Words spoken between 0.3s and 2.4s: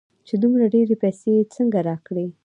دومره ډېرې پيسې يې څنگه راکړې.